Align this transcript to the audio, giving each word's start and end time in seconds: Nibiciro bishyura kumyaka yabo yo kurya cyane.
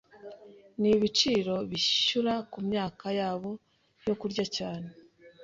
Nibiciro 0.81 1.55
bishyura 1.69 2.33
kumyaka 2.51 3.07
yabo 3.19 3.51
yo 4.07 4.13
kurya 4.19 4.45
cyane. 4.55 4.89